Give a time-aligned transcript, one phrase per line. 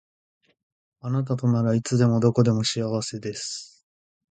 [1.01, 3.85] あなたとならいつでもどこでも幸せです